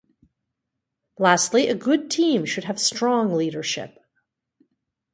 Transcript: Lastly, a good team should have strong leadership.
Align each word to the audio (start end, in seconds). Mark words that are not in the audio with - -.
Lastly, 1.19 1.67
a 1.67 1.75
good 1.75 2.09
team 2.09 2.43
should 2.43 2.63
have 2.63 2.79
strong 2.79 3.35
leadership. 3.35 3.99